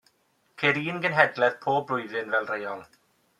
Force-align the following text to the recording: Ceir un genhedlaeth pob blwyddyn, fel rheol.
Ceir 0.61 0.79
un 0.93 0.97
genhedlaeth 1.03 1.59
pob 1.67 1.85
blwyddyn, 1.93 2.35
fel 2.37 2.51
rheol. 2.55 2.83